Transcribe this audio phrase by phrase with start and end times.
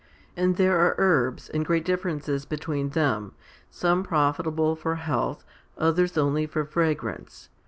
[0.35, 3.33] And there are herbs, and great differences between them
[3.69, 5.43] some profitable for health,
[5.77, 7.49] others only for fragrance.